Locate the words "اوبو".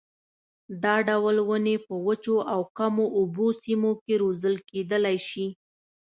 3.17-3.47